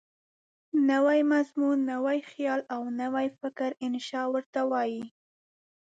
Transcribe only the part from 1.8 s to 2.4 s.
نوی